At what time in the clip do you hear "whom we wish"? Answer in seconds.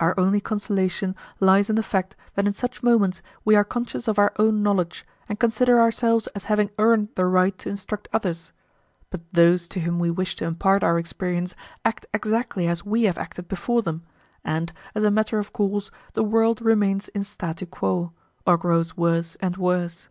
9.80-10.36